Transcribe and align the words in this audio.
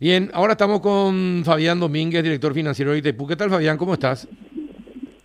Bien, 0.00 0.30
ahora 0.32 0.52
estamos 0.52 0.80
con 0.80 1.42
Fabián 1.44 1.80
Domínguez, 1.80 2.22
director 2.22 2.54
financiero 2.54 2.92
de 2.92 2.98
Itaipú. 2.98 3.26
¿Qué 3.26 3.34
tal, 3.34 3.50
Fabián? 3.50 3.76
¿Cómo 3.76 3.94
estás? 3.94 4.28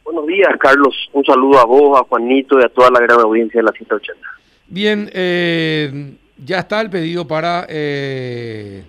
Buenos 0.04 0.26
días, 0.26 0.50
Carlos. 0.60 0.96
Un 1.14 1.24
saludo 1.24 1.60
a 1.60 1.66
vos, 1.66 2.00
a 2.00 2.04
Juanito 2.06 2.60
y 2.60 2.64
a 2.64 2.70
toda 2.70 2.90
la 2.90 3.00
gran 3.02 3.20
audiencia 3.20 3.62
de 3.62 3.66
la 3.66 3.72
180. 3.72 4.20
Bien, 4.68 5.12
eh, 5.14 6.16
ya 6.44 6.58
está 6.58 6.82
el 6.82 6.90
pedido 6.90 7.28
para 7.28 7.68
eh, 7.70 8.84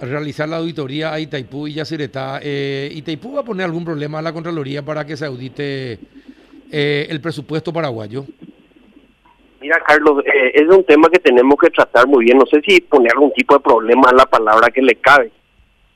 realizar 0.00 0.48
la 0.48 0.56
auditoría 0.56 1.12
a 1.12 1.20
Itaipú 1.20 1.66
y 1.66 1.74
Yacyretá. 1.74 2.40
Eh, 2.42 2.90
¿Itaipú 2.94 3.34
va 3.34 3.40
a 3.42 3.44
poner 3.44 3.66
algún 3.66 3.84
problema 3.84 4.20
a 4.20 4.22
la 4.22 4.32
Contraloría 4.32 4.82
para 4.82 5.04
que 5.04 5.18
se 5.18 5.26
audite 5.26 5.98
eh, 6.72 7.06
el 7.10 7.20
presupuesto 7.20 7.74
paraguayo? 7.74 8.24
Mira, 9.64 9.80
Carlos, 9.80 10.22
eh, 10.26 10.52
es 10.52 10.68
un 10.68 10.84
tema 10.84 11.08
que 11.08 11.18
tenemos 11.18 11.56
que 11.58 11.70
tratar 11.70 12.06
muy 12.06 12.26
bien. 12.26 12.36
No 12.36 12.44
sé 12.44 12.60
si 12.60 12.82
poner 12.82 13.12
algún 13.12 13.32
tipo 13.32 13.54
de 13.54 13.60
problema 13.60 14.10
a 14.10 14.14
la 14.14 14.26
palabra 14.26 14.68
que 14.68 14.82
le 14.82 14.96
cabe. 14.96 15.32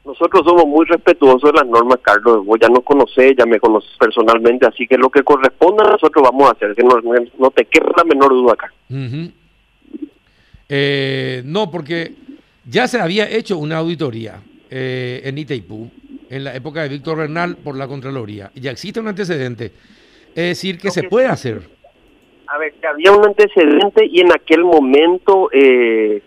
Nosotros 0.06 0.42
somos 0.42 0.64
muy 0.64 0.86
respetuosos 0.86 1.52
de 1.52 1.58
las 1.58 1.66
normas, 1.66 1.98
Carlos. 2.00 2.46
Vos 2.46 2.58
ya 2.58 2.68
nos 2.70 2.82
conocés, 2.82 3.34
ya 3.36 3.44
me 3.44 3.60
conoces 3.60 3.90
personalmente, 4.00 4.66
así 4.66 4.86
que 4.86 4.96
lo 4.96 5.10
que 5.10 5.22
corresponda 5.22 5.84
nosotros 5.84 6.24
vamos 6.24 6.48
a 6.48 6.52
hacer, 6.52 6.74
que 6.74 6.82
no, 6.82 6.98
no 7.38 7.50
te 7.50 7.66
quede 7.66 7.84
la 7.94 8.04
menor 8.04 8.30
duda. 8.30 8.54
Ujú. 8.88 9.32
Eh, 10.66 11.42
no, 11.44 11.70
porque 11.70 12.14
ya 12.64 12.88
se 12.88 12.98
había 12.98 13.28
hecho 13.28 13.58
una 13.58 13.76
auditoría 13.76 14.40
eh, 14.70 15.20
en 15.24 15.36
Itaipú 15.36 15.90
en 16.30 16.44
la 16.44 16.54
época 16.54 16.84
de 16.84 16.88
Víctor 16.88 17.18
Bernal 17.18 17.56
por 17.56 17.76
la 17.76 17.86
Contraloría. 17.86 18.50
Ya 18.54 18.70
existe 18.70 18.98
un 18.98 19.08
antecedente. 19.08 19.72
Es 20.34 20.56
decir, 20.56 20.78
que 20.78 20.90
se 20.90 21.02
puede 21.02 21.26
hacer. 21.26 21.77
A 22.50 22.58
ver, 22.58 22.74
había 22.88 23.12
un 23.12 23.26
antecedente 23.26 24.06
y 24.06 24.20
en 24.20 24.32
aquel 24.32 24.64
momento, 24.64 25.50
eh, 25.52 26.22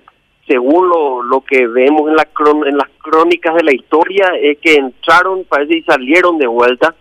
según 0.48 0.88
lo, 0.90 1.24
lo 1.24 1.42
que 1.42 1.66
vemos 1.68 2.10
en, 2.10 2.16
la 2.16 2.28
cron- 2.32 2.68
en 2.68 2.78
las 2.78 2.90
crónicas 3.00 3.56
de 3.56 3.64
la 3.64 3.74
historia, 3.74 4.32
es 4.40 4.60
que 4.60 4.76
entraron, 4.76 5.44
parece, 5.46 5.78
y 5.78 5.82
salieron 5.84 6.38
de 6.38 6.48
vuelta. 6.48 6.94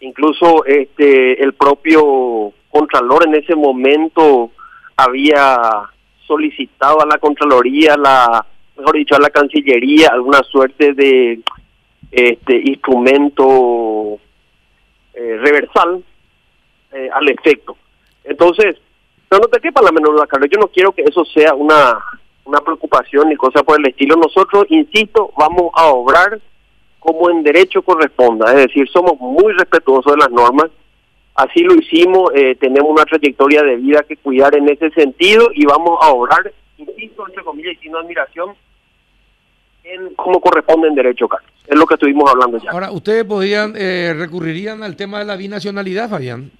Incluso 0.00 0.64
este 0.66 1.42
el 1.42 1.54
propio 1.54 2.52
Contralor 2.70 3.26
en 3.26 3.34
ese 3.36 3.54
momento 3.54 4.50
había 4.94 5.58
solicitado 6.26 7.00
a 7.00 7.06
la 7.06 7.16
Contraloría, 7.16 7.96
la 7.96 8.44
mejor 8.76 8.96
dicho, 8.96 9.14
a 9.16 9.20
la 9.20 9.30
Cancillería, 9.30 10.08
alguna 10.12 10.42
suerte 10.42 10.92
de 10.92 11.40
este 12.10 12.56
instrumento 12.64 14.18
eh, 15.14 15.38
reversal 15.40 16.04
eh, 16.92 17.08
al 17.10 17.28
efecto. 17.30 17.78
Entonces, 18.26 18.76
no 19.30 19.48
te 19.48 19.60
quepa 19.60 19.82
la 19.82 19.92
menor 19.92 20.14
duda, 20.14 20.26
Carlos, 20.26 20.48
yo 20.52 20.58
no 20.58 20.68
quiero 20.68 20.92
que 20.92 21.02
eso 21.02 21.24
sea 21.24 21.54
una, 21.54 21.98
una 22.44 22.60
preocupación 22.60 23.28
ni 23.28 23.36
cosa 23.36 23.62
por 23.62 23.78
el 23.78 23.86
estilo. 23.86 24.16
Nosotros, 24.16 24.66
insisto, 24.68 25.30
vamos 25.36 25.70
a 25.74 25.86
obrar 25.86 26.40
como 26.98 27.30
en 27.30 27.42
derecho 27.42 27.82
corresponda, 27.82 28.52
es 28.52 28.66
decir, 28.66 28.88
somos 28.88 29.18
muy 29.20 29.52
respetuosos 29.52 30.12
de 30.12 30.18
las 30.18 30.30
normas, 30.30 30.70
así 31.36 31.60
lo 31.60 31.74
hicimos, 31.74 32.32
eh, 32.34 32.56
tenemos 32.56 32.90
una 32.90 33.04
trayectoria 33.04 33.62
de 33.62 33.76
vida 33.76 34.02
que 34.08 34.16
cuidar 34.16 34.56
en 34.56 34.68
ese 34.68 34.90
sentido 34.90 35.50
y 35.54 35.64
vamos 35.66 35.98
a 36.02 36.08
obrar, 36.08 36.52
insisto, 36.78 37.24
entre 37.28 37.44
comillas 37.44 37.74
y 37.74 37.84
sin 37.84 37.94
admiración, 37.94 38.56
en 39.84 40.14
como 40.16 40.40
corresponde 40.40 40.88
en 40.88 40.96
derecho, 40.96 41.28
Carlos. 41.28 41.48
Es 41.68 41.78
lo 41.78 41.86
que 41.86 41.94
estuvimos 41.94 42.28
hablando 42.28 42.58
ya. 42.58 42.72
Ahora, 42.72 42.90
¿ustedes 42.90 43.24
podrían, 43.24 43.74
eh, 43.76 44.12
recurrirían 44.16 44.82
al 44.82 44.96
tema 44.96 45.20
de 45.20 45.26
la 45.26 45.36
binacionalidad, 45.36 46.10
Fabián? 46.10 46.50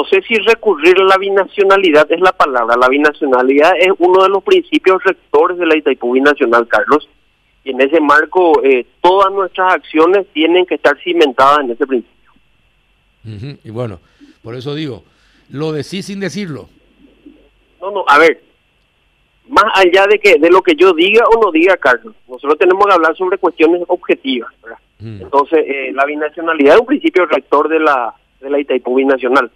No, 0.00 0.04
sé 0.08 0.22
si 0.26 0.34
recurrir 0.36 0.98
a 0.98 1.04
la 1.04 1.18
binacionalidad 1.18 2.10
es 2.10 2.20
la 2.20 2.32
palabra. 2.32 2.76
La 2.76 2.88
binacionalidad 2.88 3.72
es 3.78 3.92
uno 3.98 4.22
de 4.22 4.28
los 4.28 4.42
principios 4.42 5.02
rectores 5.04 5.58
de 5.58 5.66
la 5.66 5.76
Itaipú 5.76 6.12
Binacional, 6.12 6.66
Carlos. 6.68 7.08
Y 7.64 7.70
en 7.70 7.80
ese 7.80 8.00
marco, 8.00 8.62
eh, 8.64 8.86
todas 9.02 9.32
nuestras 9.32 9.74
acciones 9.74 10.26
tienen 10.32 10.64
que 10.64 10.76
estar 10.76 10.98
cimentadas 11.02 11.60
en 11.60 11.70
ese 11.72 11.86
principio. 11.86 12.32
Y 13.62 13.70
bueno, 13.70 14.00
por 14.42 14.54
eso 14.54 14.74
digo, 14.74 15.04
lo 15.50 15.72
decís 15.72 16.06
sin 16.06 16.20
decirlo. 16.20 16.68
No, 17.80 17.90
no, 17.90 18.04
a 18.06 18.18
ver, 18.18 18.42
más 19.48 19.64
allá 19.74 20.06
de 20.06 20.18
que 20.18 20.38
de 20.38 20.50
lo 20.50 20.62
que 20.62 20.74
yo 20.74 20.92
diga 20.94 21.24
o 21.26 21.44
no 21.44 21.50
diga, 21.50 21.76
Carlos, 21.76 22.14
nosotros 22.28 22.58
tenemos 22.58 22.86
que 22.86 22.92
hablar 22.92 23.16
sobre 23.16 23.36
cuestiones 23.36 23.82
objetivas, 23.88 24.52
¿verdad? 24.62 24.78
Entonces, 25.02 25.64
eh, 25.66 25.92
la 25.94 26.04
binacionalidad 26.04 26.74
es 26.74 26.80
un 26.80 26.86
principio 26.86 27.24
rector 27.24 27.68
de 27.68 27.80
la, 27.80 28.14
de 28.40 28.50
la 28.50 28.60
Itaipú 28.60 28.96
Binacional. 28.96 29.50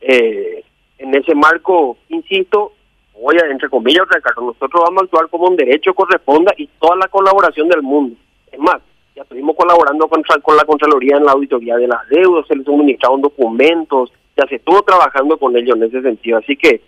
Eh, 0.00 0.62
en 0.98 1.14
ese 1.14 1.34
marco, 1.34 1.96
insisto, 2.08 2.72
voy 3.20 3.36
a, 3.36 3.50
entre 3.50 3.68
comillas, 3.68 4.06
Ricardo, 4.08 4.42
nosotros 4.42 4.82
vamos 4.84 5.02
a 5.02 5.04
actuar 5.04 5.28
como 5.28 5.46
un 5.48 5.56
derecho 5.56 5.94
corresponda 5.94 6.52
y 6.56 6.66
toda 6.80 6.96
la 6.96 7.08
colaboración 7.08 7.68
del 7.68 7.82
mundo. 7.82 8.16
Es 8.50 8.58
más, 8.58 8.78
ya 9.14 9.22
estuvimos 9.22 9.56
colaborando 9.56 10.06
con, 10.08 10.22
con 10.42 10.56
la 10.56 10.64
Contraloría 10.64 11.16
en 11.16 11.24
la 11.24 11.32
auditoría 11.32 11.76
de 11.76 11.88
las 11.88 12.08
deudas, 12.08 12.46
se 12.46 12.56
les 12.56 12.64
suministraron 12.64 13.20
documentos, 13.20 14.12
ya 14.36 14.46
se 14.48 14.56
estuvo 14.56 14.82
trabajando 14.82 15.36
con 15.38 15.56
ellos 15.56 15.76
en 15.76 15.82
ese 15.84 16.02
sentido. 16.02 16.38
Así 16.38 16.56
que 16.56 16.80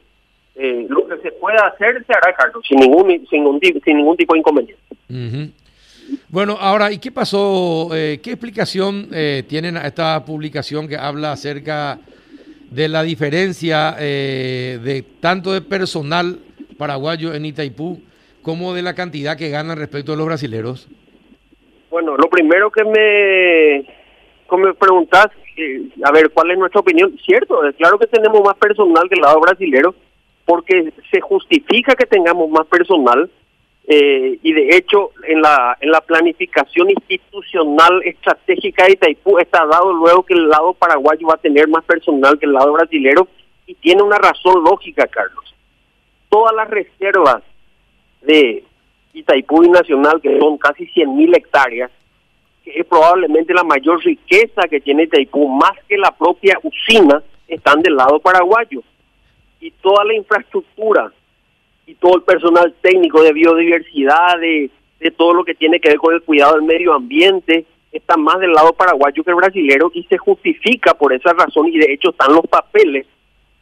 eh, 0.56 0.86
lo 0.88 1.06
que 1.08 1.16
se 1.18 1.32
pueda 1.32 1.66
hacer 1.66 2.04
se 2.06 2.12
hará, 2.12 2.34
Carlos, 2.34 2.64
sin 2.68 2.78
ningún, 2.78 3.08
sin, 3.28 3.60
ti- 3.60 3.80
sin 3.84 3.96
ningún 3.96 4.16
tipo 4.16 4.34
de 4.34 4.40
inconveniente. 4.40 4.82
Bueno, 6.28 6.56
ahora, 6.60 6.90
¿y 6.92 6.98
qué 6.98 7.10
pasó? 7.12 7.90
Eh, 7.94 8.20
¿Qué 8.22 8.30
explicación 8.32 9.08
eh, 9.12 9.44
tienen 9.48 9.76
a 9.76 9.86
esta 9.86 10.24
publicación 10.24 10.88
que 10.88 10.96
habla 10.96 11.32
acerca 11.32 11.98
de 12.70 12.88
la 12.88 13.02
diferencia 13.02 13.96
eh, 13.98 14.78
de 14.82 15.02
tanto 15.20 15.52
de 15.52 15.60
personal 15.60 16.38
paraguayo 16.78 17.34
en 17.34 17.44
Itaipú 17.44 18.00
como 18.42 18.72
de 18.74 18.82
la 18.82 18.94
cantidad 18.94 19.36
que 19.36 19.50
ganan 19.50 19.76
respecto 19.76 20.12
a 20.12 20.16
los 20.16 20.26
brasileros? 20.26 20.88
Bueno, 21.90 22.16
lo 22.16 22.30
primero 22.30 22.70
que 22.70 22.84
me, 22.84 24.58
me 24.58 24.74
preguntás, 24.74 25.26
eh, 25.56 25.88
a 26.04 26.12
ver, 26.12 26.30
¿cuál 26.30 26.52
es 26.52 26.58
nuestra 26.58 26.80
opinión? 26.80 27.18
Cierto, 27.26 27.64
es 27.66 27.74
claro 27.76 27.98
que 27.98 28.06
tenemos 28.06 28.40
más 28.42 28.56
personal 28.56 29.08
que 29.08 29.16
el 29.16 29.22
lado 29.22 29.40
brasilero, 29.40 29.94
porque 30.44 30.92
se 31.10 31.20
justifica 31.20 31.94
que 31.94 32.06
tengamos 32.06 32.48
más 32.48 32.66
personal, 32.66 33.28
eh, 33.92 34.38
y 34.40 34.52
de 34.52 34.76
hecho 34.76 35.10
en 35.26 35.42
la, 35.42 35.76
en 35.80 35.90
la 35.90 36.00
planificación 36.00 36.90
institucional 36.90 38.00
estratégica 38.04 38.84
de 38.84 38.92
Itaipú 38.92 39.36
está 39.40 39.66
dado 39.66 39.92
luego 39.92 40.22
que 40.22 40.34
el 40.34 40.48
lado 40.48 40.74
paraguayo 40.74 41.26
va 41.26 41.34
a 41.34 41.38
tener 41.38 41.66
más 41.66 41.82
personal 41.82 42.38
que 42.38 42.46
el 42.46 42.52
lado 42.52 42.72
brasilero, 42.72 43.26
y 43.66 43.74
tiene 43.74 44.04
una 44.04 44.16
razón 44.18 44.62
lógica, 44.62 45.08
Carlos. 45.08 45.44
Todas 46.28 46.54
las 46.54 46.70
reservas 46.70 47.42
de 48.22 48.62
Itaipú 49.12 49.62
Nacional, 49.62 50.20
que 50.20 50.38
son 50.38 50.56
casi 50.56 50.86
100.000 50.86 51.36
hectáreas, 51.36 51.90
que 52.62 52.78
es 52.78 52.86
probablemente 52.86 53.52
la 53.52 53.64
mayor 53.64 54.04
riqueza 54.04 54.68
que 54.70 54.80
tiene 54.80 55.02
Itaipú, 55.02 55.48
más 55.48 55.72
que 55.88 55.98
la 55.98 56.12
propia 56.12 56.60
usina, 56.62 57.24
están 57.48 57.82
del 57.82 57.96
lado 57.96 58.20
paraguayo. 58.20 58.84
Y 59.60 59.72
toda 59.72 60.04
la 60.04 60.14
infraestructura 60.14 61.12
y 61.90 61.94
todo 61.96 62.16
el 62.16 62.22
personal 62.22 62.72
técnico 62.80 63.20
de 63.22 63.32
biodiversidad, 63.32 64.38
de, 64.38 64.70
todo 65.16 65.34
lo 65.34 65.44
que 65.44 65.54
tiene 65.54 65.80
que 65.80 65.88
ver 65.88 65.98
con 65.98 66.14
el 66.14 66.22
cuidado 66.22 66.54
del 66.54 66.62
medio 66.62 66.94
ambiente, 66.94 67.64
está 67.90 68.16
más 68.16 68.38
del 68.38 68.52
lado 68.52 68.72
paraguayo 68.74 69.24
que 69.24 69.30
el 69.30 69.36
brasilero 69.36 69.90
y 69.92 70.04
se 70.04 70.16
justifica 70.16 70.94
por 70.94 71.12
esa 71.12 71.32
razón 71.32 71.66
y 71.66 71.78
de 71.78 71.92
hecho 71.92 72.10
están 72.10 72.32
los 72.32 72.46
papeles 72.46 73.06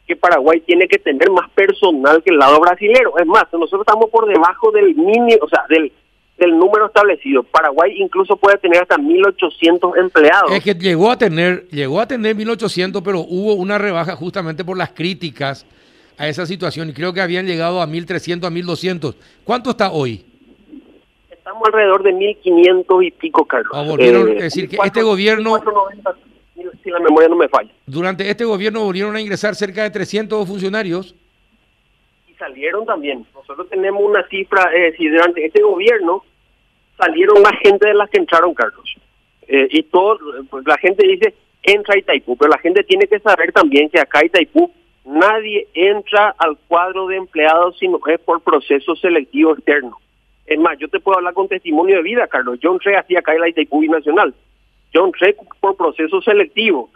que 0.05 0.15
Paraguay 0.15 0.59
tiene 0.61 0.87
que 0.87 0.99
tener 0.99 1.29
más 1.31 1.49
personal 1.51 2.21
que 2.23 2.31
el 2.31 2.37
lado 2.37 2.59
brasilero. 2.59 3.17
Es 3.17 3.25
más, 3.25 3.45
nosotros 3.51 3.81
estamos 3.81 4.09
por 4.11 4.27
debajo 4.27 4.71
del 4.71 4.95
mínimo, 4.95 5.37
o 5.41 5.49
sea, 5.49 5.65
del, 5.69 5.91
del 6.37 6.57
número 6.57 6.87
establecido. 6.87 7.43
Paraguay 7.43 7.93
incluso 7.95 8.35
puede 8.37 8.57
tener 8.57 8.81
hasta 8.81 8.97
1.800 8.97 9.99
empleados. 9.99 10.51
Es 10.51 10.63
que 10.63 10.73
llegó 10.73 11.11
a 11.11 11.17
tener, 11.17 11.67
llegó 11.69 11.99
a 11.99 12.07
tener 12.07 12.35
1800, 12.35 13.01
pero 13.03 13.19
hubo 13.19 13.53
una 13.53 13.77
rebaja 13.77 14.15
justamente 14.15 14.63
por 14.63 14.77
las 14.77 14.91
críticas 14.91 15.65
a 16.19 16.27
esa 16.27 16.45
situación 16.45 16.89
y 16.89 16.93
creo 16.93 17.13
que 17.13 17.21
habían 17.21 17.47
llegado 17.47 17.81
a 17.81 17.87
1300, 17.87 18.45
a 18.45 18.51
1200. 18.51 19.15
¿Cuánto 19.45 19.69
está 19.71 19.89
hoy? 19.91 20.25
Estamos 21.31 21.63
alrededor 21.65 22.03
de 22.03 22.11
1.500 22.13 23.03
y 23.07 23.11
pico, 23.11 23.45
Carlos. 23.45 23.71
Ah, 23.73 23.83
volvieron, 23.83 24.27
Eh, 24.27 24.33
es 24.35 24.41
decir, 24.43 24.67
que 24.69 24.75
1.400, 24.77 24.85
este 24.85 25.01
gobierno- 25.01 25.51
1.490, 25.57 26.15
si 26.83 26.89
la 26.91 26.99
memoria 26.99 27.29
no 27.29 27.37
me 27.37 27.47
falla. 27.47 27.71
Durante 27.85 28.29
este 28.29 28.43
gobierno 28.43 28.83
volvieron 28.83 29.15
a 29.15 29.21
ingresar 29.21 29.55
cerca 29.55 29.81
de 29.83 29.89
300 29.91 30.45
funcionarios. 30.45 31.15
y 32.27 32.33
salieron 32.33 32.85
también. 32.85 33.25
Nosotros 33.33 33.67
tenemos 33.69 34.03
una 34.03 34.25
cifra, 34.27 34.69
es 34.75 34.91
decir, 34.91 35.11
durante 35.11 35.45
este 35.45 35.61
gobierno 35.61 36.23
salieron 36.97 37.41
más 37.41 37.53
gente 37.63 37.87
de 37.87 37.93
las 37.93 38.09
que 38.09 38.17
entraron, 38.19 38.53
Carlos. 38.53 38.93
Eh, 39.47 39.67
y 39.71 39.83
todo, 39.83 40.19
pues 40.49 40.65
la 40.67 40.77
gente 40.77 41.07
dice, 41.07 41.33
entra 41.63 41.97
Itaipú, 41.97 42.35
pero 42.37 42.51
la 42.51 42.57
gente 42.59 42.83
tiene 42.83 43.07
que 43.07 43.19
saber 43.19 43.51
también 43.53 43.89
que 43.89 43.99
acá 43.99 44.23
Itaipú 44.23 44.69
nadie 45.09 45.67
entra 45.73 46.35
al 46.37 46.57
cuadro 46.67 47.07
de 47.07 47.17
empleados 47.17 47.77
sino 47.79 47.99
es 48.07 48.19
por 48.19 48.41
proceso 48.41 48.95
selectivo 48.95 49.53
externo. 49.53 49.97
Es 50.45 50.59
más, 50.59 50.77
yo 50.77 50.87
te 50.87 50.99
puedo 50.99 51.17
hablar 51.17 51.33
con 51.33 51.47
testimonio 51.47 51.97
de 51.97 52.03
vida, 52.03 52.27
Carlos. 52.27 52.59
Yo 52.59 52.71
entré 52.71 52.95
así 52.95 53.15
acá 53.15 53.33
en 53.33 53.41
la 53.41 53.49
Itaipú 53.49 53.81
Binacional. 53.81 54.33
Yo 54.93 55.05
entré 55.05 55.35
por 55.59 55.75
proceso 55.75 56.21
selectivo, 56.21 56.89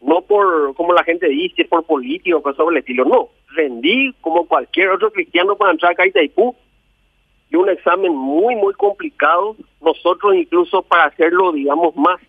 no 0.00 0.22
por, 0.22 0.74
como 0.74 0.92
la 0.92 1.04
gente 1.04 1.28
dice, 1.28 1.64
por 1.64 1.84
político 1.84 2.42
cosas 2.42 2.58
por 2.58 2.72
el 2.72 2.78
estilo. 2.78 3.04
No, 3.04 3.28
rendí 3.54 4.12
como 4.20 4.46
cualquier 4.46 4.90
otro 4.90 5.10
cristiano 5.12 5.56
para 5.56 5.72
entrar 5.72 5.94
a 5.98 6.06
Itaipú 6.06 6.54
y 7.50 7.56
un 7.56 7.68
examen 7.68 8.12
muy, 8.12 8.56
muy 8.56 8.74
complicado. 8.74 9.56
Nosotros 9.80 10.34
incluso 10.34 10.82
para 10.82 11.04
hacerlo, 11.04 11.52
digamos, 11.52 11.94
más, 11.96 12.20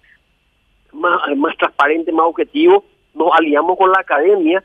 más, 0.94 1.20
más 1.36 1.58
transparente, 1.58 2.12
más 2.12 2.28
objetivo, 2.28 2.86
nos 3.16 3.32
aliamos 3.34 3.78
con 3.78 3.92
la 3.92 4.00
academia 4.00 4.64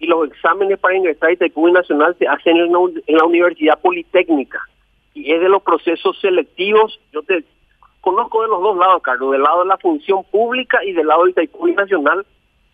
y 0.00 0.06
los 0.06 0.26
exámenes 0.28 0.78
para 0.80 0.96
ingresar 0.96 1.28
a 1.28 1.32
Itaipú 1.32 1.68
Nacional 1.68 2.16
se 2.18 2.26
hacen 2.26 2.56
en, 2.56 2.72
en 3.06 3.16
la 3.16 3.24
Universidad 3.24 3.78
Politécnica 3.78 4.60
y 5.14 5.30
es 5.30 5.40
de 5.40 5.48
los 5.48 5.62
procesos 5.62 6.18
selectivos. 6.20 6.98
Yo 7.12 7.22
te 7.22 7.44
conozco 8.00 8.42
de 8.42 8.48
los 8.48 8.62
dos 8.62 8.78
lados, 8.78 9.02
Carlos, 9.02 9.32
del 9.32 9.42
lado 9.42 9.60
de 9.60 9.68
la 9.68 9.76
función 9.76 10.24
pública 10.24 10.82
y 10.84 10.92
del 10.92 11.06
lado 11.06 11.24
de 11.24 11.32
Itaipú 11.32 11.68
Nacional 11.68 12.24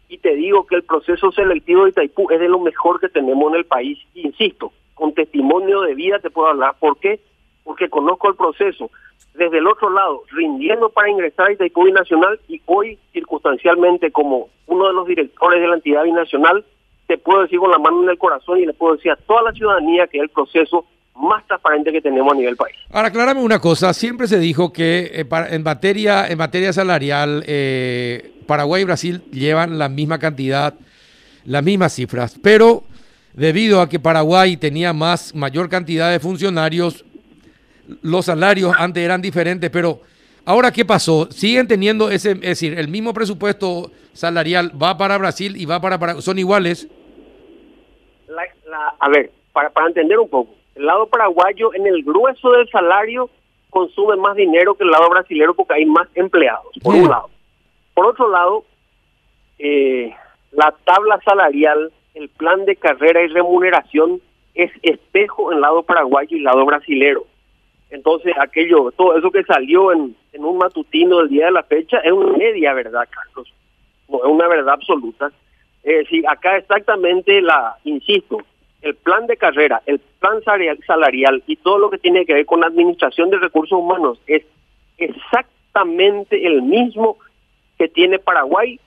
y 0.09 0.19
te 0.19 0.37
digo 0.37 0.67
que 0.67 0.77
el 0.77 0.85
proceso 0.85 1.33
selectivo 1.33 1.83
de 1.83 1.91
Itaipú 1.91 2.31
es 2.31 2.39
de 2.39 2.49
lo 2.49 2.61
mejor 2.61 3.01
que 3.01 3.09
tenemos 3.09 3.53
en 3.53 3.59
el 3.59 3.65
país. 3.67 3.99
Insisto, 4.15 4.73
con 4.95 5.13
testimonio 5.13 5.81
de 5.81 5.97
vida 5.97 6.21
te 6.21 6.31
puedo 6.31 6.49
hablar. 6.49 6.77
¿Por 6.79 6.97
qué? 6.99 7.19
Porque 7.65 7.89
conozco 7.89 8.29
el 8.29 8.37
proceso. 8.37 8.89
Desde 9.35 9.59
el 9.59 9.67
otro 9.67 9.91
lado, 9.91 10.23
rindiendo 10.31 10.91
para 10.91 11.11
ingresar 11.11 11.49
a 11.49 11.53
Itaipú 11.53 11.85
Binacional 11.85 12.39
y 12.47 12.63
hoy, 12.67 12.99
circunstancialmente, 13.13 14.13
como 14.13 14.49
uno 14.67 14.87
de 14.87 14.93
los 14.95 15.09
directores 15.09 15.61
de 15.61 15.67
la 15.67 15.75
entidad 15.75 16.05
binacional, 16.05 16.65
te 17.07 17.19
puedo 17.19 17.43
decir 17.43 17.59
con 17.59 17.71
la 17.71 17.79
mano 17.79 18.03
en 18.03 18.11
el 18.11 18.19
corazón 18.19 18.59
y 18.59 18.67
le 18.67 18.73
puedo 18.73 18.97
decir 18.97 19.13
a 19.13 19.17
toda 19.17 19.43
la 19.43 19.53
ciudadanía 19.53 20.07
que 20.07 20.19
es 20.19 20.25
el 20.25 20.29
proceso 20.31 20.87
más 21.15 21.47
transparente 21.47 21.93
que 21.93 22.01
tenemos 22.01 22.33
a 22.33 22.37
nivel 22.37 22.57
país. 22.57 22.77
Ahora, 22.91 23.09
aclárame 23.09 23.41
una 23.41 23.59
cosa, 23.59 23.95
siempre 23.95 24.27
se 24.27 24.39
dijo 24.39 24.73
que 24.73 25.11
eh, 25.13 25.27
en 25.51 25.63
materia 25.63 26.29
en 26.29 26.39
materia 26.39 26.73
salarial 26.73 27.43
eh, 27.47 28.33
Paraguay 28.47 28.83
y 28.83 28.85
Brasil 28.85 29.23
llevan 29.33 29.79
la 29.79 29.89
misma 29.89 30.19
cantidad, 30.19 30.75
las 31.45 31.63
mismas 31.63 31.95
cifras, 31.95 32.39
pero 32.43 32.85
debido 33.33 33.81
a 33.81 33.89
que 33.89 33.99
Paraguay 33.99 34.57
tenía 34.57 34.93
más 34.93 35.35
mayor 35.35 35.69
cantidad 35.69 36.11
de 36.11 36.21
funcionarios, 36.21 37.05
los 38.03 38.27
salarios 38.27 38.75
antes 38.79 39.03
eran 39.03 39.23
diferentes, 39.23 39.71
pero 39.71 40.01
ahora 40.47 40.73
qué 40.73 40.85
pasó? 40.85 41.31
Siguen 41.31 41.69
teniendo 41.69 42.11
ese, 42.11 42.31
es 42.33 42.41
decir, 42.41 42.79
el 42.79 42.89
mismo 42.89 43.13
presupuesto 43.13 43.91
salarial 44.15 44.73
va 44.81 44.97
para 44.97 45.19
Brasil 45.19 45.57
y 45.57 45.67
va 45.67 45.81
para, 45.81 45.99
para 45.99 46.23
son 46.23 46.39
iguales. 46.39 46.89
a 48.99 49.09
ver, 49.11 49.31
para, 49.53 49.69
para 49.71 49.89
entender 49.89 50.19
un 50.19 50.29
poco, 50.29 50.55
el 50.75 50.87
lado 50.87 51.07
paraguayo 51.07 51.75
en 51.75 51.87
el 51.87 52.03
grueso 52.03 52.51
del 52.53 52.69
salario 52.71 53.29
consume 53.71 54.17
más 54.17 54.37
dinero 54.37 54.75
que 54.75 54.85
el 54.85 54.91
lado 54.91 55.11
brasilero 55.11 55.55
porque 55.55 55.75
hay 55.75 55.85
más 55.85 56.09
empleados, 56.15 56.73
por 56.83 56.95
un 56.95 57.09
lado. 57.11 57.29
Por 57.93 58.07
otro 58.07 58.31
lado, 58.31 58.65
eh, 59.59 60.15
la 60.53 60.75
tabla 60.85 61.21
salarial, 61.25 61.93
el 62.15 62.29
plan 62.29 62.65
de 62.65 62.77
carrera 62.77 63.23
y 63.23 63.29
remuneración 63.29 64.21
es 64.55 64.71
espejo 64.83 65.51
en 65.51 65.57
el 65.57 65.63
lado 65.63 65.83
paraguayo 65.83 66.37
y 66.37 66.41
lado 66.41 66.65
brasilero. 66.65 67.27
Entonces, 67.91 68.35
aquello, 68.41 68.91
todo 68.93 69.17
eso 69.17 69.31
que 69.31 69.45
salió 69.45 69.93
en 69.93 70.17
un 70.49 70.59
matutino 70.59 71.19
del 71.19 71.29
día 71.29 71.47
de 71.47 71.53
la 71.53 71.63
fecha 71.63 71.99
es 71.99 72.13
una 72.13 72.37
media 72.37 72.73
verdad, 72.75 73.09
Carlos. 73.11 73.53
No 74.09 74.19
es 74.19 74.31
una 74.31 74.49
verdad 74.49 74.75
absoluta. 74.75 75.31
Es 75.83 75.99
decir, 75.99 76.25
acá 76.29 76.57
exactamente 76.57 77.41
la, 77.41 77.77
insisto, 77.85 78.39
el 78.83 78.95
plan 78.97 79.27
de 79.27 79.37
carrera, 79.37 79.83
el 79.87 80.01
plan 80.21 80.43
salarial 80.87 81.43
y 81.47 81.57
todo 81.57 81.79
lo 81.79 81.91
que 81.91 81.99
tiene 81.99 82.25
que 82.25 82.35
ver 82.35 82.47
con 82.47 82.65
administración 82.65 83.31
de 83.31 83.39
recursos 83.39 83.79
humanos 83.79 84.19
es 84.27 84.45
exactamente 84.99 86.47
el 86.47 86.63
mismo 86.63 87.19
que 87.79 87.89
tiene 87.89 88.19
Paraguay 88.19 88.81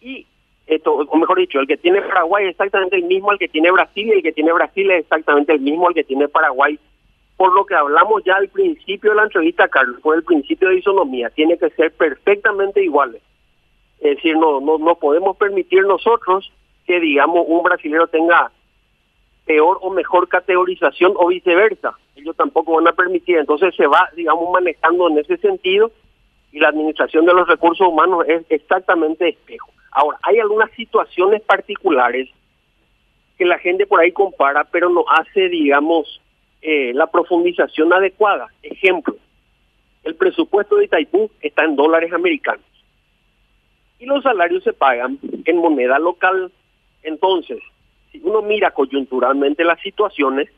y 0.00 0.26
esto, 0.66 0.94
o 0.94 1.16
mejor 1.18 1.38
dicho, 1.38 1.60
el 1.60 1.66
que 1.66 1.76
tiene 1.76 2.00
Paraguay 2.00 2.44
es 2.44 2.52
exactamente 2.52 2.96
el 2.96 3.04
mismo 3.04 3.30
al 3.30 3.38
que 3.38 3.48
tiene 3.48 3.70
Brasil 3.70 4.06
y 4.06 4.12
el 4.12 4.22
que 4.22 4.32
tiene 4.32 4.52
Brasil 4.52 4.90
es 4.90 5.00
exactamente 5.00 5.52
el 5.52 5.60
mismo 5.60 5.88
al 5.88 5.94
que 5.94 6.04
tiene 6.04 6.28
Paraguay. 6.28 6.78
Por 7.44 7.54
lo 7.54 7.66
que 7.66 7.74
hablamos 7.74 8.22
ya 8.24 8.36
al 8.36 8.48
principio 8.48 9.10
de 9.10 9.16
la 9.16 9.24
entrevista, 9.24 9.68
Carlos, 9.68 10.00
fue 10.00 10.16
el 10.16 10.22
principio 10.22 10.70
de 10.70 10.78
isonomía, 10.78 11.28
tiene 11.28 11.58
que 11.58 11.68
ser 11.68 11.92
perfectamente 11.92 12.82
iguales. 12.82 13.20
Es 14.00 14.16
decir, 14.16 14.34
no, 14.34 14.62
no, 14.62 14.78
no 14.78 14.94
podemos 14.94 15.36
permitir 15.36 15.82
nosotros 15.82 16.50
que, 16.86 16.98
digamos, 17.00 17.44
un 17.46 17.62
brasileño 17.62 18.06
tenga 18.06 18.50
peor 19.44 19.76
o 19.82 19.90
mejor 19.90 20.26
categorización 20.26 21.12
o 21.16 21.26
viceversa. 21.26 21.92
Ellos 22.16 22.34
tampoco 22.34 22.76
van 22.76 22.88
a 22.88 22.92
permitir. 22.92 23.36
Entonces 23.36 23.74
se 23.74 23.86
va, 23.86 24.08
digamos, 24.16 24.50
manejando 24.50 25.10
en 25.10 25.18
ese 25.18 25.36
sentido 25.36 25.90
y 26.50 26.60
la 26.60 26.68
administración 26.68 27.26
de 27.26 27.34
los 27.34 27.46
recursos 27.46 27.86
humanos 27.86 28.24
es 28.26 28.42
exactamente 28.48 29.28
espejo. 29.28 29.70
Ahora, 29.90 30.16
hay 30.22 30.38
algunas 30.38 30.70
situaciones 30.70 31.42
particulares 31.42 32.30
que 33.36 33.44
la 33.44 33.58
gente 33.58 33.84
por 33.84 34.00
ahí 34.00 34.12
compara, 34.12 34.64
pero 34.64 34.88
no 34.88 35.04
hace, 35.10 35.50
digamos, 35.50 36.22
eh, 36.66 36.94
la 36.94 37.06
profundización 37.08 37.92
adecuada. 37.92 38.48
Ejemplo, 38.62 39.14
el 40.02 40.14
presupuesto 40.14 40.76
de 40.76 40.86
Itaipú 40.86 41.30
está 41.42 41.62
en 41.64 41.76
dólares 41.76 42.10
americanos 42.10 42.64
y 43.98 44.06
los 44.06 44.22
salarios 44.22 44.64
se 44.64 44.72
pagan 44.72 45.18
en 45.44 45.58
moneda 45.58 45.98
local. 45.98 46.50
Entonces, 47.02 47.58
si 48.10 48.18
uno 48.24 48.40
mira 48.40 48.70
coyunturalmente 48.70 49.62
las 49.62 49.78
situaciones, 49.80 50.48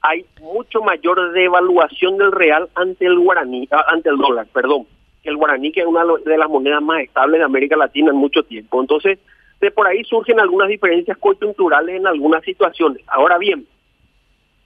hay 0.00 0.24
mucho 0.40 0.80
mayor 0.80 1.32
devaluación 1.32 2.18
del 2.18 2.30
real 2.30 2.68
ante 2.76 3.06
el 3.06 3.18
guaraní, 3.18 3.66
ah, 3.72 3.84
ante 3.88 4.10
el 4.10 4.18
dólar, 4.18 4.46
perdón, 4.52 4.86
que 5.24 5.30
el 5.30 5.36
guaraní 5.36 5.72
que 5.72 5.80
es 5.80 5.86
una 5.86 6.04
de 6.24 6.38
las 6.38 6.48
monedas 6.48 6.82
más 6.82 7.00
estables 7.00 7.40
de 7.40 7.44
América 7.44 7.76
Latina 7.76 8.10
en 8.10 8.16
mucho 8.16 8.44
tiempo. 8.44 8.80
Entonces, 8.80 9.18
de 9.60 9.72
por 9.72 9.88
ahí 9.88 10.04
surgen 10.04 10.38
algunas 10.38 10.68
diferencias 10.68 11.18
coyunturales 11.18 11.96
en 11.96 12.06
algunas 12.06 12.44
situaciones. 12.44 13.02
Ahora 13.08 13.38
bien, 13.38 13.66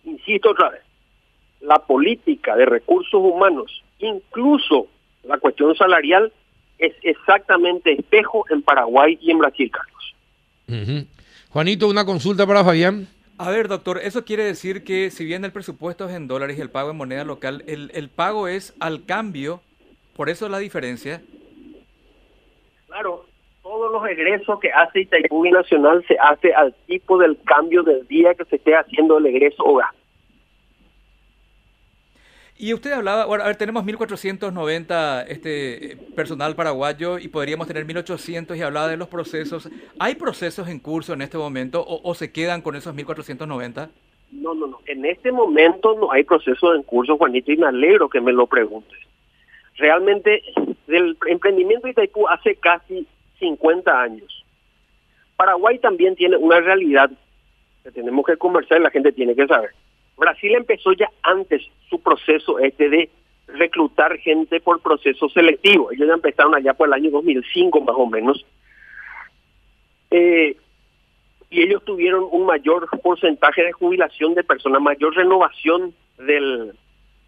insisto 0.04 0.50
otra 0.50 0.70
vez, 0.70 0.82
la 1.60 1.78
política 1.78 2.56
de 2.56 2.66
recursos 2.66 3.20
humanos, 3.20 3.82
incluso 3.98 4.88
la 5.24 5.38
cuestión 5.38 5.74
salarial, 5.74 6.32
es 6.78 6.94
exactamente 7.02 7.92
espejo 7.92 8.44
en 8.50 8.62
Paraguay 8.62 9.18
y 9.20 9.30
en 9.30 9.38
Brasil, 9.38 9.70
Carlos. 9.70 11.06
Juanito, 11.50 11.88
una 11.88 12.06
consulta 12.06 12.46
para 12.46 12.64
Fabián. 12.64 13.08
A 13.36 13.50
ver, 13.50 13.68
doctor, 13.68 13.98
eso 14.02 14.24
quiere 14.24 14.44
decir 14.44 14.84
que 14.84 15.10
si 15.10 15.24
bien 15.24 15.44
el 15.44 15.52
presupuesto 15.52 16.08
es 16.08 16.14
en 16.14 16.28
dólares 16.28 16.58
y 16.58 16.60
el 16.60 16.70
pago 16.70 16.90
en 16.90 16.96
moneda 16.96 17.24
local, 17.24 17.64
el, 17.66 17.90
el 17.94 18.08
pago 18.08 18.48
es 18.48 18.74
al 18.80 19.04
cambio, 19.04 19.62
por 20.14 20.28
eso 20.30 20.48
la 20.48 20.58
diferencia. 20.58 21.22
Claro, 22.86 23.26
todos 23.70 23.92
los 23.92 24.04
egresos 24.04 24.58
que 24.58 24.72
hace 24.72 25.02
Itaipú 25.02 25.44
Nacional 25.44 26.04
se 26.08 26.18
hace 26.18 26.52
al 26.52 26.74
tipo 26.88 27.18
del 27.18 27.38
cambio 27.44 27.84
del 27.84 28.04
día 28.08 28.34
que 28.34 28.44
se 28.46 28.56
esté 28.56 28.74
haciendo 28.74 29.18
el 29.18 29.26
egreso 29.26 29.62
o 29.64 29.76
gasto. 29.76 29.96
Y 32.58 32.74
usted 32.74 32.90
hablaba, 32.90 33.26
bueno, 33.26 33.44
a 33.44 33.46
ver, 33.46 33.54
tenemos 33.54 33.84
1490 33.84 35.22
este 35.22 35.96
personal 36.16 36.56
paraguayo 36.56 37.20
y 37.20 37.28
podríamos 37.28 37.68
tener 37.68 37.84
1800 37.84 38.56
y 38.56 38.62
hablaba 38.62 38.88
de 38.88 38.96
los 38.96 39.06
procesos. 39.06 39.70
¿Hay 40.00 40.16
procesos 40.16 40.68
en 40.68 40.80
curso 40.80 41.12
en 41.12 41.22
este 41.22 41.38
momento 41.38 41.84
o, 41.86 42.12
se 42.14 42.32
quedan 42.32 42.62
con 42.62 42.74
esos 42.74 42.92
1490? 42.92 43.88
No, 44.32 44.52
no, 44.52 44.66
no. 44.66 44.80
En 44.86 45.04
este 45.04 45.30
momento 45.30 45.96
no 45.96 46.10
hay 46.10 46.24
procesos 46.24 46.74
en 46.74 46.82
curso, 46.82 47.16
Juanito, 47.16 47.52
y 47.52 47.56
me 47.56 47.68
alegro 47.68 48.08
que 48.08 48.20
me 48.20 48.32
lo 48.32 48.48
preguntes. 48.48 48.98
Realmente, 49.76 50.42
del 50.88 51.16
emprendimiento 51.28 51.86
de 51.86 51.92
Itaipú 51.92 52.26
hace 52.26 52.56
casi 52.56 53.06
50 53.40 54.00
años. 54.00 54.44
Paraguay 55.36 55.78
también 55.78 56.14
tiene 56.14 56.36
una 56.36 56.60
realidad 56.60 57.10
que 57.82 57.90
tenemos 57.90 58.24
que 58.24 58.36
conversar 58.36 58.78
y 58.78 58.84
la 58.84 58.90
gente 58.90 59.10
tiene 59.10 59.34
que 59.34 59.46
saber. 59.46 59.70
Brasil 60.16 60.54
empezó 60.54 60.92
ya 60.92 61.10
antes 61.22 61.62
su 61.88 62.00
proceso 62.00 62.58
este 62.58 62.88
de 62.90 63.10
reclutar 63.46 64.18
gente 64.18 64.60
por 64.60 64.80
proceso 64.80 65.28
selectivo. 65.30 65.90
Ellos 65.90 66.06
ya 66.06 66.14
empezaron 66.14 66.54
allá 66.54 66.74
por 66.74 66.88
el 66.88 66.94
año 66.94 67.10
2005 67.10 67.80
más 67.80 67.96
o 67.98 68.06
menos. 68.06 68.44
Eh, 70.10 70.56
y 71.48 71.62
ellos 71.62 71.84
tuvieron 71.84 72.26
un 72.30 72.46
mayor 72.46 72.88
porcentaje 73.02 73.64
de 73.64 73.72
jubilación 73.72 74.34
de 74.34 74.44
personas, 74.44 74.80
mayor 74.80 75.16
renovación 75.16 75.94
del, 76.18 76.74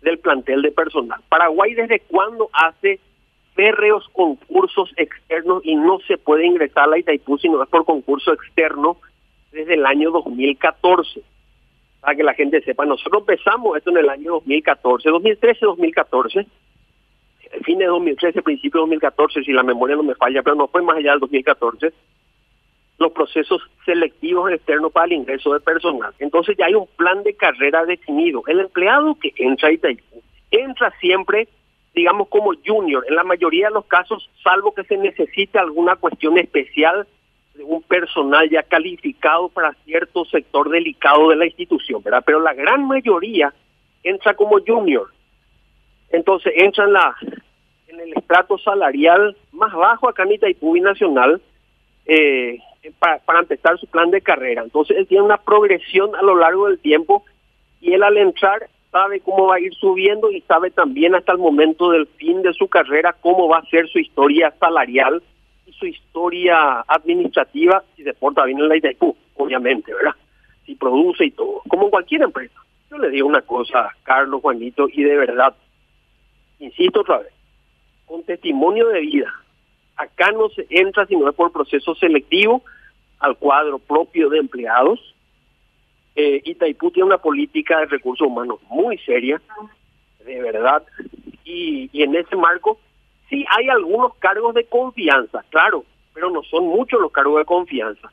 del 0.03 0.19
plantel 0.19 0.63
de 0.63 0.71
personal. 0.71 1.21
Paraguay 1.29 1.75
desde 1.75 2.01
cuándo 2.01 2.51
hace 2.53 3.01
férreos 3.55 4.09
concursos 4.13 4.91
externos 4.97 5.63
y 5.65 5.75
no 5.77 5.99
se 6.07 6.19
puede 6.19 6.47
ingresar 6.47 6.85
a 6.85 6.87
la 6.89 6.99
Itaipú 6.99 7.39
si 7.39 7.49
no 7.49 7.63
es 7.63 7.69
por 7.69 7.85
concurso 7.85 8.33
externo 8.33 8.97
desde 9.51 9.75
el 9.75 9.85
año 9.87 10.11
2014 10.11 11.23
para 12.01 12.17
que 12.17 12.25
la 12.25 12.35
gente 12.35 12.61
sepa. 12.63 12.85
Nosotros 12.85 13.23
empezamos 13.23 13.77
esto 13.77 13.91
en 13.91 13.99
el 13.99 14.09
año 14.09 14.33
2014, 14.33 15.09
2013, 15.09 15.67
2014, 15.67 16.47
fin 17.65 17.79
de 17.79 17.87
2013, 17.87 18.43
principio 18.43 18.81
de 18.81 18.83
2014, 18.83 19.45
si 19.45 19.53
la 19.53 19.63
memoria 19.63 19.97
no 19.97 20.03
me 20.03 20.15
falla, 20.15 20.43
pero 20.43 20.57
no 20.57 20.69
fue 20.69 20.83
más 20.83 20.97
allá 20.97 21.13
del 21.13 21.21
2014, 21.21 21.93
los 22.99 23.13
procesos 23.13 23.63
selectivos 23.85 24.51
externos 24.51 24.93
para 24.93 25.07
el 25.07 25.13
ingreso 25.13 25.53
de 25.53 25.61
personal. 25.61 26.13
Entonces 26.19 26.57
ya 26.57 26.67
hay 26.67 26.75
un 26.75 26.87
plan 26.97 27.23
de 27.23 27.35
carrera 27.35 27.85
definido. 27.85 28.43
El 28.47 28.61
empleado 28.61 29.15
que 29.17 29.33
entra 29.37 29.69
a 29.69 29.73
Itaipú 29.73 30.23
entra 30.51 30.93
siempre, 31.01 31.49
digamos, 31.95 32.29
como 32.29 32.53
junior, 32.65 33.05
en 33.09 33.17
la 33.17 33.25
mayoría 33.25 33.69
de 33.69 33.75
los 33.75 33.85
casos, 33.87 34.31
salvo 34.43 34.73
que 34.73 34.85
se 34.85 34.97
necesite 34.97 35.59
alguna 35.59 35.97
cuestión 35.97 36.39
especial 36.39 37.07
un 37.61 37.83
personal 37.83 38.49
ya 38.49 38.63
calificado 38.63 39.49
para 39.49 39.75
cierto 39.85 40.25
sector 40.25 40.71
delicado 40.71 41.29
de 41.29 41.37
la 41.37 41.47
institución, 41.47 42.03
¿verdad? 42.03 42.23
Pero 42.25 42.41
la 42.41 42.55
gran 42.55 42.87
mayoría 42.87 43.53
entra 44.03 44.35
como 44.35 44.59
junior. 44.67 45.09
Entonces 46.11 46.53
entra 46.57 46.85
en, 46.85 46.93
la, 46.93 47.15
en 47.89 48.01
el 48.01 48.13
estrato 48.15 48.59
salarial 48.59 49.37
más 49.53 49.73
bajo 49.73 50.09
acá 50.09 50.23
en 50.25 50.33
Itaipú 50.33 50.77
Nacional 50.77 51.41
eh, 52.07 52.59
para, 52.99 53.19
para 53.19 53.41
empezar 53.41 53.79
su 53.79 53.87
plan 53.87 54.11
de 54.11 54.21
carrera. 54.21 54.63
Entonces 54.63 54.97
él 54.97 55.07
tiene 55.07 55.25
una 55.25 55.37
progresión 55.37 56.15
a 56.17 56.23
lo 56.23 56.37
largo 56.37 56.69
del 56.69 56.79
tiempo 56.79 57.25
y 57.81 57.93
él 57.93 58.03
al 58.03 58.17
entrar 58.17 58.69
sabe 58.93 59.21
cómo 59.21 59.47
va 59.47 59.57
a 59.57 59.61
ir 59.61 59.75
subiendo 59.75 60.31
y 60.31 60.43
sabe 60.43 60.71
también 60.71 61.15
hasta 61.15 61.33
el 61.33 61.39
momento 61.39 61.91
del 61.91 62.07
fin 62.07 62.43
de 62.43 62.53
su 62.53 62.69
carrera 62.69 63.17
cómo 63.21 63.49
va 63.49 63.59
a 63.59 63.67
ser 63.67 63.89
su 63.89 63.99
historia 63.99 64.55
salarial 64.61 65.23
y 65.67 65.73
su 65.73 65.87
historia 65.87 66.85
administrativa 66.87 67.83
si 67.97 68.05
se 68.05 68.13
porta 68.13 68.45
bien 68.45 68.61
en 68.61 68.69
la 68.69 68.77
Itaipú, 68.77 69.17
obviamente, 69.37 69.95
¿verdad? 69.95 70.15
Si 70.67 70.75
produce 70.75 71.25
y 71.25 71.31
todo, 71.31 71.63
como 71.69 71.85
en 71.85 71.91
cualquier 71.91 72.23
empresa. 72.23 72.55
Yo 72.91 72.99
le 72.99 73.09
digo 73.09 73.27
una 73.27 73.41
cosa, 73.41 73.89
Carlos, 74.03 74.43
Juanito, 74.43 74.87
y 74.93 75.03
de 75.03 75.17
verdad, 75.17 75.55
insisto 76.59 77.01
otra 77.01 77.19
vez, 77.19 77.33
con 78.05 78.23
testimonio 78.25 78.89
de 78.89 79.01
vida, 79.01 79.33
acá 79.97 80.31
no 80.33 80.51
se 80.51 80.67
entra 80.69 81.07
sino 81.07 81.27
es 81.31 81.35
por 81.35 81.51
proceso 81.51 81.95
selectivo 81.95 82.63
al 83.21 83.39
cuadro 83.39 83.79
propio 83.79 84.29
de 84.29 84.39
empleados, 84.39 85.15
eh, 86.15 86.43
Itaipú 86.45 86.91
tiene 86.91 87.07
una 87.07 87.19
política 87.19 87.79
de 87.81 87.87
recursos 87.87 88.27
humanos 88.27 88.61
muy 88.69 88.99
seria, 88.99 89.41
de 90.25 90.41
verdad, 90.41 90.85
y, 91.45 91.91
y 91.93 92.03
en 92.03 92.15
ese 92.15 92.37
marco 92.37 92.79
sí 93.29 93.45
hay 93.49 93.69
algunos 93.69 94.15
cargos 94.17 94.55
de 94.55 94.65
confianza, 94.65 95.45
claro, 95.51 95.85
pero 96.15 96.31
no 96.31 96.43
son 96.43 96.67
muchos 96.67 97.01
los 97.01 97.13
cargos 97.13 97.39
de 97.39 97.45
confianza. 97.45 98.13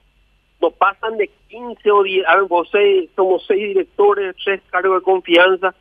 No 0.62 0.72
pasan 0.72 1.18
de 1.18 1.30
15 1.50 1.92
o 1.92 2.04
10, 2.04 2.26
a 2.28 2.36
ver, 2.36 2.46
vos 2.46 2.68
seis, 2.72 3.10
somos 3.16 3.46
seis 3.48 3.68
directores, 3.70 4.36
tres 4.44 4.62
cargos 4.70 5.00
de 5.00 5.04
confianza, 5.04 5.74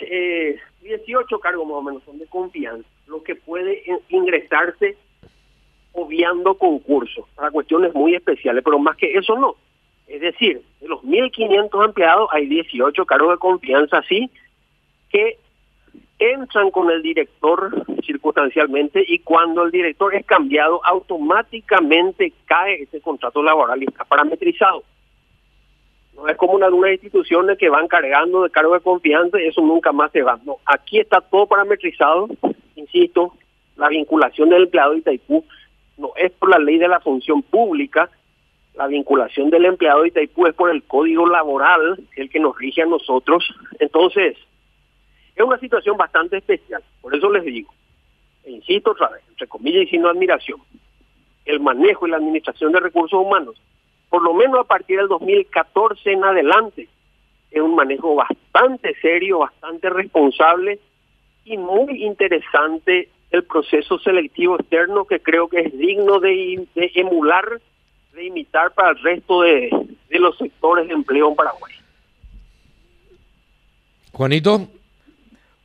eh, 0.00 0.58
18 0.82 1.38
cargos 1.40 1.66
más 1.66 1.76
o 1.76 1.82
menos 1.82 2.02
son 2.04 2.18
de 2.18 2.26
confianza, 2.26 2.88
lo 3.06 3.22
que 3.22 3.34
puede 3.34 3.82
ingresarse 4.08 4.96
obviando 5.92 6.56
concursos 6.56 7.24
para 7.34 7.50
cuestiones 7.50 7.94
muy 7.94 8.14
especiales, 8.14 8.62
pero 8.62 8.78
más 8.78 8.96
que 8.96 9.14
eso 9.14 9.36
no. 9.38 9.56
Es 10.06 10.20
decir, 10.20 10.62
de 10.80 10.88
los 10.88 11.02
1.500 11.02 11.84
empleados 11.84 12.28
hay 12.32 12.46
18 12.46 13.04
cargos 13.06 13.32
de 13.32 13.38
confianza, 13.38 14.02
sí, 14.08 14.30
que 15.10 15.38
entran 16.18 16.70
con 16.70 16.90
el 16.90 17.02
director 17.02 17.84
circunstancialmente 18.04 19.04
y 19.06 19.18
cuando 19.18 19.64
el 19.64 19.70
director 19.70 20.14
es 20.14 20.24
cambiado, 20.24 20.80
automáticamente 20.84 22.32
cae 22.46 22.82
ese 22.82 23.00
contrato 23.00 23.42
laboral 23.42 23.82
y 23.82 23.86
está 23.86 24.04
parametrizado. 24.04 24.84
No 26.14 26.28
es 26.28 26.36
como 26.36 26.54
una, 26.54 26.68
una 26.68 26.92
instituciones 26.92 27.58
que 27.58 27.68
van 27.68 27.88
cargando 27.88 28.42
de 28.42 28.50
cargo 28.50 28.74
de 28.74 28.80
confianza 28.80 29.38
y 29.38 29.48
eso 29.48 29.60
nunca 29.60 29.92
más 29.92 30.10
se 30.12 30.22
va. 30.22 30.38
No, 30.44 30.56
aquí 30.64 30.98
está 30.98 31.20
todo 31.20 31.46
parametrizado, 31.46 32.28
insisto, 32.74 33.34
la 33.76 33.88
vinculación 33.88 34.48
del 34.48 34.62
empleado 34.64 34.92
de 34.92 34.98
Itaipú 34.98 35.44
no 35.98 36.12
es 36.16 36.32
por 36.32 36.50
la 36.50 36.58
ley 36.58 36.78
de 36.78 36.88
la 36.88 37.00
función 37.00 37.42
pública, 37.42 38.10
la 38.76 38.86
vinculación 38.86 39.50
del 39.50 39.64
empleado 39.64 40.02
de 40.02 40.08
Itaipú 40.08 40.46
es 40.46 40.54
por 40.54 40.70
el 40.70 40.82
código 40.84 41.26
laboral, 41.26 41.98
el 42.14 42.30
que 42.30 42.38
nos 42.38 42.56
rige 42.58 42.82
a 42.82 42.86
nosotros. 42.86 43.44
Entonces, 43.78 44.36
es 45.34 45.44
una 45.44 45.58
situación 45.58 45.96
bastante 45.96 46.36
especial. 46.36 46.82
Por 47.00 47.14
eso 47.14 47.30
les 47.30 47.44
digo, 47.44 47.72
e 48.44 48.52
insisto 48.52 48.90
otra 48.90 49.08
vez, 49.08 49.22
entre 49.28 49.46
comillas 49.46 49.84
y 49.84 49.86
sin 49.88 50.04
admiración, 50.04 50.60
el 51.46 51.60
manejo 51.60 52.06
y 52.06 52.10
la 52.10 52.18
administración 52.18 52.72
de 52.72 52.80
recursos 52.80 53.18
humanos, 53.18 53.60
por 54.10 54.22
lo 54.22 54.34
menos 54.34 54.60
a 54.60 54.64
partir 54.64 54.98
del 54.98 55.08
2014 55.08 56.12
en 56.12 56.24
adelante, 56.24 56.88
es 57.50 57.62
un 57.62 57.74
manejo 57.74 58.14
bastante 58.14 58.94
serio, 59.00 59.38
bastante 59.38 59.88
responsable 59.88 60.78
y 61.44 61.56
muy 61.56 62.04
interesante 62.04 63.08
el 63.30 63.44
proceso 63.44 63.98
selectivo 63.98 64.56
externo 64.56 65.04
que 65.06 65.20
creo 65.20 65.48
que 65.48 65.60
es 65.60 65.78
digno 65.78 66.20
de, 66.20 66.66
de 66.74 66.90
emular 66.94 67.60
de 68.16 68.24
imitar 68.24 68.72
para 68.72 68.90
el 68.90 69.02
resto 69.02 69.42
de, 69.42 69.70
de 70.08 70.18
los 70.18 70.36
sectores 70.38 70.88
de 70.88 70.94
empleo 70.94 71.28
en 71.28 71.36
Paraguay. 71.36 71.74
Juanito. 74.12 74.68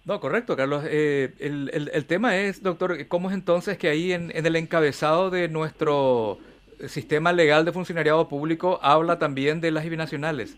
No, 0.03 0.19
correcto, 0.19 0.57
Carlos. 0.57 0.83
Eh, 0.87 1.33
el, 1.39 1.69
el, 1.73 1.89
el, 1.93 2.05
tema 2.05 2.35
es, 2.35 2.61
doctor, 2.61 3.07
¿cómo 3.07 3.29
es 3.29 3.35
entonces 3.35 3.77
que 3.77 3.87
ahí 3.87 4.11
en, 4.11 4.31
en, 4.35 4.45
el 4.45 4.55
encabezado 4.57 5.29
de 5.29 5.47
nuestro 5.47 6.39
sistema 6.87 7.31
legal 7.31 7.63
de 7.63 7.71
funcionariado 7.71 8.27
público 8.27 8.79
habla 8.81 9.17
también 9.19 9.61
de 9.61 9.71
las 9.71 9.87
binacionales? 9.87 10.57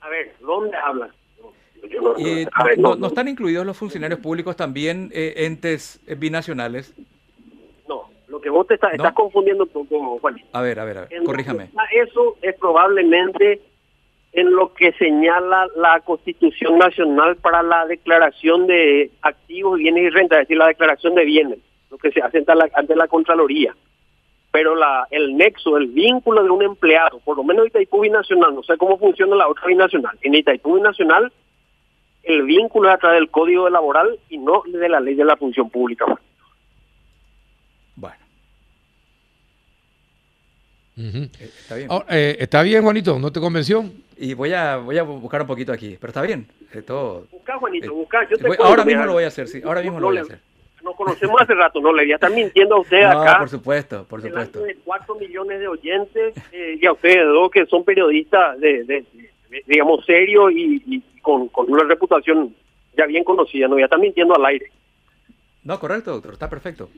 A 0.00 0.08
ver, 0.08 0.34
¿dónde 0.40 0.76
habla? 0.76 1.10
No, 2.00 2.16
eh, 2.18 2.46
ver, 2.64 2.78
no, 2.78 2.94
no, 2.94 3.06
están 3.08 3.26
incluidos 3.28 3.64
los 3.64 3.76
funcionarios 3.76 4.20
públicos 4.20 4.54
también 4.54 5.10
eh, 5.12 5.34
entes 5.38 6.00
binacionales? 6.18 6.94
Que 8.48 8.52
vos 8.52 8.66
te 8.66 8.74
está, 8.74 8.88
¿No? 8.88 8.94
estás 8.94 9.12
confundiendo 9.12 9.64
un 9.64 9.86
poco, 9.86 10.18
Juan. 10.20 10.40
A 10.52 10.62
ver, 10.62 10.80
a 10.80 10.84
ver, 10.84 10.98
a 10.98 11.00
ver, 11.02 11.22
corríjame. 11.22 11.68
Eso 11.92 12.36
es 12.40 12.56
probablemente 12.58 13.60
en 14.32 14.52
lo 14.52 14.72
que 14.72 14.92
señala 14.92 15.66
la 15.76 16.00
Constitución 16.00 16.78
Nacional 16.78 17.36
para 17.36 17.62
la 17.62 17.84
declaración 17.84 18.66
de 18.66 19.10
activos, 19.20 19.78
bienes 19.78 20.04
y 20.04 20.10
renta, 20.10 20.36
es 20.36 20.42
decir, 20.42 20.56
la 20.56 20.68
declaración 20.68 21.14
de 21.14 21.26
bienes, 21.26 21.58
lo 21.90 21.98
que 21.98 22.10
se 22.10 22.22
hace 22.22 22.38
ante 22.38 22.54
la, 22.54 22.70
ante 22.72 22.96
la 22.96 23.06
Contraloría. 23.06 23.74
Pero 24.50 24.74
la, 24.74 25.06
el 25.10 25.36
nexo, 25.36 25.76
el 25.76 25.88
vínculo 25.88 26.42
de 26.42 26.50
un 26.50 26.62
empleado, 26.62 27.20
por 27.20 27.36
lo 27.36 27.44
menos 27.44 27.64
en 27.64 27.68
Itaipú 27.68 28.00
Binacional, 28.00 28.54
no 28.54 28.62
sé 28.62 28.78
cómo 28.78 28.98
funciona 28.98 29.36
la 29.36 29.48
otra 29.48 29.66
binacional. 29.66 30.16
En 30.22 30.34
Itaipú 30.34 30.76
Binacional, 30.76 31.30
el 32.22 32.42
vínculo 32.44 32.88
es 32.88 32.94
a 32.94 32.98
través 32.98 33.20
del 33.20 33.30
Código 33.30 33.68
Laboral 33.68 34.18
y 34.30 34.38
no 34.38 34.62
de 34.66 34.88
la 34.88 35.00
ley 35.00 35.14
de 35.14 35.24
la 35.26 35.36
función 35.36 35.68
pública. 35.68 36.06
Bueno. 36.06 36.18
Uh 40.98 41.00
-huh. 41.00 41.30
Está 41.40 41.76
bien. 41.76 41.88
Oh, 41.90 42.04
eh, 42.10 42.36
está 42.40 42.62
bien, 42.62 42.82
Juanito, 42.82 43.18
¿no 43.20 43.30
te 43.30 43.38
convenció? 43.38 43.84
Y 44.16 44.34
voy 44.34 44.52
a 44.52 44.78
voy 44.78 44.98
a 44.98 45.04
buscar 45.04 45.42
un 45.42 45.46
poquito 45.46 45.72
aquí, 45.72 45.96
pero 46.00 46.10
está 46.10 46.22
bien. 46.22 46.48
Eh, 46.74 46.82
todo. 46.82 47.26
Busca, 47.30 47.56
Juanito, 47.56 47.94
busca. 47.94 48.28
Yo 48.28 48.36
te 48.36 48.48
voy, 48.48 48.56
ahora 48.58 48.84
mismo 48.84 49.06
lo 49.06 49.12
voy 49.12 49.22
a 49.24 49.28
hacer, 49.28 49.46
sí. 49.46 49.62
Ahora 49.64 49.80
mismo 49.80 50.00
no, 50.00 50.00
lo 50.00 50.08
voy 50.08 50.18
a 50.18 50.22
hacer. 50.22 50.40
Nos 50.82 50.96
conocemos 50.96 51.40
hace 51.40 51.54
rato, 51.54 51.80
no 51.80 51.92
le 51.92 52.02
voy 52.02 52.12
a 52.12 52.14
estar 52.16 52.32
mintiendo 52.32 52.74
a 52.74 52.80
usted 52.80 53.02
no, 53.02 53.20
acá. 53.22 53.38
por 53.38 53.48
supuesto, 53.48 54.04
por 54.08 54.20
supuesto. 54.20 54.60
De 54.60 54.76
4 54.84 55.14
millones 55.14 55.60
de 55.60 55.68
oyentes 55.68 56.34
eh, 56.50 56.78
y 56.80 56.86
a 56.86 56.92
ustedes 56.92 57.26
dos 57.26 57.50
que 57.50 57.64
son 57.66 57.84
periodistas 57.84 58.58
de, 58.58 58.84
de, 58.84 59.04
de 59.50 59.64
digamos, 59.66 60.04
serios 60.04 60.50
y, 60.52 60.82
y 60.86 61.02
con, 61.22 61.48
con 61.48 61.70
una 61.70 61.84
reputación 61.84 62.54
ya 62.96 63.06
bien 63.06 63.22
conocida, 63.22 63.68
no 63.68 63.74
voy 63.74 63.82
a 63.82 63.86
estar 63.86 64.00
mintiendo 64.00 64.34
al 64.34 64.44
aire. 64.46 64.72
No, 65.62 65.78
correcto, 65.78 66.12
doctor, 66.12 66.32
está 66.32 66.48
perfecto. 66.50 66.88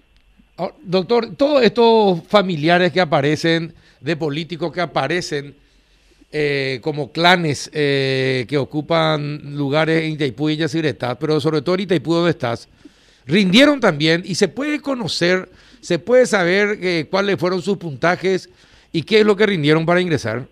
Oh, 0.63 0.73
doctor, 0.83 1.37
todos 1.37 1.63
estos 1.63 2.23
familiares 2.29 2.93
que 2.93 3.01
aparecen, 3.01 3.73
de 3.99 4.15
políticos 4.15 4.71
que 4.71 4.83
aparecen 4.83 5.55
eh, 6.31 6.81
como 6.83 7.13
clanes 7.13 7.71
eh, 7.73 8.45
que 8.47 8.59
ocupan 8.59 9.57
lugares 9.57 10.05
en 10.05 10.13
Itaipú 10.13 10.51
y 10.51 10.59
Yacyretá, 10.59 11.19
pero 11.19 11.41
sobre 11.41 11.63
todo 11.63 11.77
en 11.77 11.81
Itaipú 11.81 12.13
donde 12.13 12.33
estás, 12.33 12.69
rindieron 13.25 13.81
también 13.81 14.21
y 14.23 14.35
se 14.35 14.49
puede 14.49 14.83
conocer, 14.83 15.49
se 15.81 15.99
puede 15.99 16.27
saber 16.27 16.77
eh, 16.83 17.07
cuáles 17.11 17.41
fueron 17.41 17.63
sus 17.63 17.79
puntajes 17.79 18.51
y 18.93 19.05
qué 19.05 19.21
es 19.21 19.25
lo 19.25 19.37
que 19.37 19.47
rindieron 19.47 19.87
para 19.87 20.03
ingresar. 20.03 20.45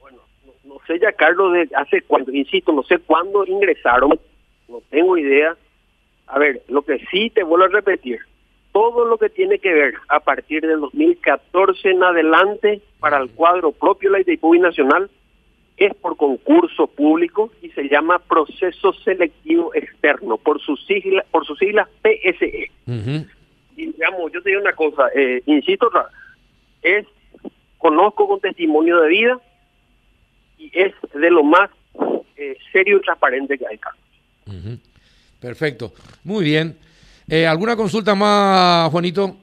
Bueno, 0.00 0.18
no, 0.64 0.74
sé 0.86 0.98
ya, 1.00 1.12
Carlos, 1.12 1.54
de 1.54 1.70
hace 1.76 2.02
cuándo, 2.02 2.30
insisto, 2.30 2.72
no 2.72 2.82
sé 2.82 2.98
cuándo 2.98 3.46
ingresaron, 3.46 4.20
no 4.68 4.82
tengo 4.90 5.16
idea. 5.16 5.56
A 6.26 6.38
ver, 6.38 6.62
lo 6.68 6.82
que 6.82 6.98
sí 7.10 7.30
te 7.30 7.42
vuelvo 7.42 7.64
a 7.64 7.68
repetir, 7.68 8.18
todo 8.78 9.04
lo 9.04 9.18
que 9.18 9.28
tiene 9.28 9.58
que 9.58 9.74
ver 9.74 9.94
a 10.06 10.20
partir 10.20 10.64
del 10.64 10.78
2014 10.78 11.90
en 11.90 12.04
adelante 12.04 12.80
para 13.00 13.18
el 13.18 13.28
cuadro 13.30 13.72
propio 13.72 14.08
de 14.08 14.18
la 14.18 14.20
Itaipú 14.20 14.54
Nacional 14.54 15.10
es 15.76 15.92
por 15.96 16.16
concurso 16.16 16.86
público 16.86 17.50
y 17.60 17.70
se 17.70 17.88
llama 17.88 18.20
proceso 18.20 18.92
selectivo 19.04 19.74
externo 19.74 20.36
por 20.36 20.60
sus 20.60 20.86
siglas 20.86 21.26
por 21.32 21.44
sus 21.44 21.58
siglas 21.58 21.88
PSE. 22.02 22.70
Uh 22.86 22.92
-huh. 22.92 23.28
Y 23.76 23.86
digamos, 23.86 24.30
yo 24.30 24.40
te 24.42 24.50
digo 24.50 24.62
una 24.62 24.74
cosa, 24.74 25.08
eh, 25.12 25.42
insisto, 25.46 25.90
es 26.82 27.04
conozco 27.78 28.28
con 28.28 28.38
testimonio 28.38 29.00
de 29.00 29.08
vida 29.08 29.40
y 30.56 30.70
es 30.72 30.94
de 31.14 31.30
lo 31.32 31.42
más 31.42 31.68
eh, 32.36 32.56
serio 32.70 32.98
y 32.98 33.00
transparente 33.00 33.58
que 33.58 33.66
hay, 33.66 33.78
Carlos. 33.78 34.04
Uh 34.46 34.52
-huh. 34.52 34.78
Perfecto, 35.40 35.92
muy 36.22 36.44
bien. 36.44 36.76
Eh, 37.28 37.46
¿Alguna 37.46 37.76
consulta 37.76 38.14
más, 38.14 38.90
Juanito? 38.90 39.36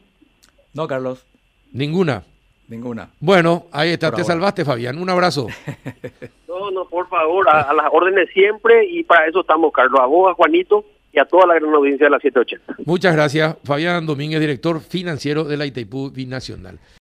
No, 0.73 0.87
Carlos. 0.87 1.25
¿Ninguna? 1.71 2.23
Ninguna. 2.67 3.09
Bueno, 3.19 3.67
ahí 3.71 3.91
está, 3.91 4.07
por 4.07 4.15
te 4.15 4.21
ahora. 4.21 4.33
salvaste, 4.33 4.65
Fabián. 4.65 4.97
Un 4.97 5.09
abrazo. 5.09 5.47
no, 6.47 6.71
no, 6.71 6.85
por 6.85 7.07
favor, 7.09 7.47
a, 7.47 7.61
a, 7.61 7.73
las 7.73 7.85
órdenes 7.91 8.29
siempre 8.33 8.85
y 8.89 9.03
para 9.03 9.27
eso 9.27 9.41
estamos, 9.41 9.71
Carlos. 9.71 9.99
A 10.01 10.07
vos, 10.07 10.31
a 10.31 10.33
Juanito 10.33 10.83
y 11.13 11.19
a 11.19 11.25
toda 11.25 11.45
la 11.45 11.53
gran 11.55 11.73
audiencia 11.73 12.07
de 12.07 12.09
la 12.11 12.19
780. 12.19 12.83
Muchas 12.85 13.13
gracias, 13.13 13.55
Fabián 13.63 14.05
Domínguez, 14.05 14.39
director 14.39 14.81
financiero 14.81 15.43
de 15.43 15.57
la 15.57 15.65
Itaipú 15.65 16.09
Binacional. 16.09 16.79